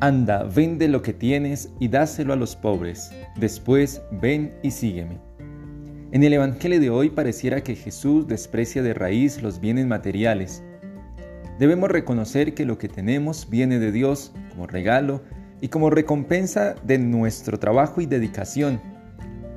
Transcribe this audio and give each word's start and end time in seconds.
Anda, 0.00 0.42
vende 0.42 0.88
lo 0.88 1.00
que 1.00 1.14
tienes 1.14 1.70
y 1.80 1.88
dáselo 1.88 2.34
a 2.34 2.36
los 2.36 2.54
pobres. 2.54 3.10
Después 3.40 4.02
ven 4.20 4.52
y 4.62 4.70
sígueme. 4.70 5.18
En 6.12 6.22
el 6.22 6.34
Evangelio 6.34 6.78
de 6.78 6.90
hoy 6.90 7.08
pareciera 7.08 7.62
que 7.62 7.74
Jesús 7.74 8.28
desprecia 8.28 8.82
de 8.82 8.92
raíz 8.92 9.40
los 9.40 9.58
bienes 9.58 9.86
materiales. 9.86 10.62
Debemos 11.58 11.90
reconocer 11.90 12.52
que 12.52 12.66
lo 12.66 12.76
que 12.76 12.90
tenemos 12.90 13.48
viene 13.48 13.78
de 13.78 13.90
Dios 13.90 14.34
como 14.50 14.66
regalo 14.66 15.22
y 15.62 15.68
como 15.68 15.88
recompensa 15.88 16.74
de 16.84 16.98
nuestro 16.98 17.58
trabajo 17.58 18.02
y 18.02 18.06
dedicación. 18.06 18.78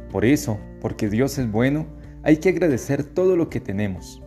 Por 0.10 0.24
eso, 0.24 0.58
porque 0.80 1.10
Dios 1.10 1.38
es 1.38 1.52
bueno, 1.52 1.86
hay 2.24 2.38
que 2.38 2.48
agradecer 2.48 3.04
todo 3.04 3.36
lo 3.36 3.50
que 3.50 3.60
tenemos. 3.60 4.22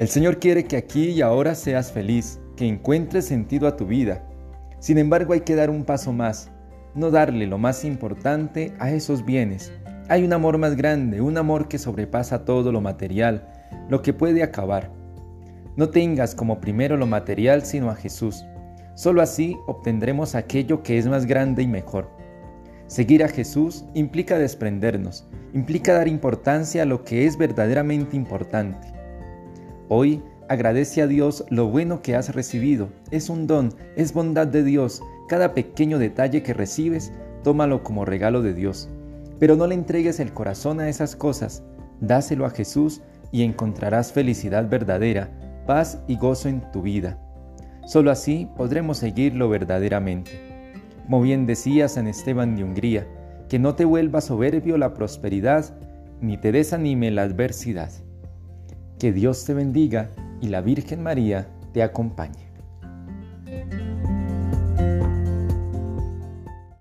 El 0.00 0.08
Señor 0.08 0.40
quiere 0.40 0.64
que 0.64 0.76
aquí 0.76 1.10
y 1.10 1.22
ahora 1.22 1.54
seas 1.54 1.92
feliz, 1.92 2.40
que 2.56 2.66
encuentres 2.66 3.26
sentido 3.26 3.68
a 3.68 3.76
tu 3.76 3.86
vida 3.86 4.28
sin 4.84 4.98
embargo, 4.98 5.32
hay 5.32 5.40
que 5.40 5.54
dar 5.54 5.70
un 5.70 5.84
paso 5.84 6.12
más, 6.12 6.50
no 6.94 7.10
darle 7.10 7.46
lo 7.46 7.56
más 7.56 7.86
importante 7.86 8.74
a 8.78 8.90
esos 8.90 9.24
bienes. 9.24 9.72
Hay 10.10 10.24
un 10.24 10.34
amor 10.34 10.58
más 10.58 10.76
grande, 10.76 11.22
un 11.22 11.38
amor 11.38 11.68
que 11.68 11.78
sobrepasa 11.78 12.44
todo 12.44 12.70
lo 12.70 12.82
material, 12.82 13.48
lo 13.88 14.02
que 14.02 14.12
puede 14.12 14.42
acabar. 14.42 14.90
No 15.74 15.88
tengas 15.88 16.34
como 16.34 16.60
primero 16.60 16.98
lo 16.98 17.06
material, 17.06 17.64
sino 17.64 17.88
a 17.88 17.94
Jesús. 17.94 18.44
Solo 18.94 19.22
así 19.22 19.56
obtendremos 19.66 20.34
aquello 20.34 20.82
que 20.82 20.98
es 20.98 21.06
más 21.06 21.24
grande 21.24 21.62
y 21.62 21.66
mejor. 21.66 22.10
Seguir 22.86 23.24
a 23.24 23.28
Jesús 23.28 23.86
implica 23.94 24.38
desprendernos, 24.38 25.26
implica 25.54 25.94
dar 25.94 26.08
importancia 26.08 26.82
a 26.82 26.84
lo 26.84 27.04
que 27.04 27.24
es 27.24 27.38
verdaderamente 27.38 28.18
importante. 28.18 28.92
Hoy 29.88 30.22
Agradece 30.48 31.00
a 31.00 31.06
Dios 31.06 31.44
lo 31.48 31.68
bueno 31.68 32.02
que 32.02 32.16
has 32.16 32.34
recibido. 32.34 32.90
Es 33.10 33.30
un 33.30 33.46
don, 33.46 33.72
es 33.96 34.12
bondad 34.12 34.46
de 34.46 34.62
Dios. 34.62 35.02
Cada 35.26 35.54
pequeño 35.54 35.98
detalle 35.98 36.42
que 36.42 36.52
recibes, 36.52 37.12
tómalo 37.42 37.82
como 37.82 38.04
regalo 38.04 38.42
de 38.42 38.52
Dios. 38.52 38.90
Pero 39.38 39.56
no 39.56 39.66
le 39.66 39.74
entregues 39.74 40.20
el 40.20 40.34
corazón 40.34 40.80
a 40.80 40.88
esas 40.90 41.16
cosas. 41.16 41.62
Dáselo 42.00 42.44
a 42.44 42.50
Jesús 42.50 43.00
y 43.32 43.42
encontrarás 43.42 44.12
felicidad 44.12 44.68
verdadera, 44.68 45.30
paz 45.66 45.98
y 46.08 46.18
gozo 46.18 46.50
en 46.50 46.70
tu 46.72 46.82
vida. 46.82 47.18
Solo 47.86 48.10
así 48.10 48.46
podremos 48.54 48.98
seguirlo 48.98 49.48
verdaderamente. 49.48 50.30
Como 51.04 51.22
bien 51.22 51.46
decía 51.46 51.88
San 51.88 52.06
Esteban 52.06 52.54
de 52.54 52.64
Hungría, 52.64 53.06
que 53.48 53.58
no 53.58 53.74
te 53.74 53.86
vuelva 53.86 54.20
soberbio 54.20 54.76
la 54.76 54.92
prosperidad, 54.92 55.74
ni 56.20 56.36
te 56.36 56.52
desanime 56.52 57.10
la 57.10 57.22
adversidad. 57.22 57.90
Que 58.98 59.12
Dios 59.12 59.44
te 59.44 59.54
bendiga 59.54 60.10
y 60.40 60.48
la 60.48 60.60
Virgen 60.60 61.02
María 61.02 61.48
te 61.72 61.82
acompañe. 61.82 62.48